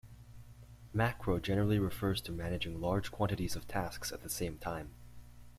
[0.95, 4.95] Macro generally refers to managing large quantities of tasks at the same time.